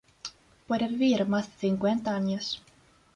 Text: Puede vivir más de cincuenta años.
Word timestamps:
Puede 0.65 0.87
vivir 0.87 1.27
más 1.27 1.45
de 1.45 1.57
cincuenta 1.59 2.15
años. 2.15 2.63